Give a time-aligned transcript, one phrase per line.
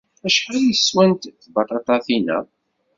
[0.27, 2.39] Acḥal i swant tbaṭaṭatin-a?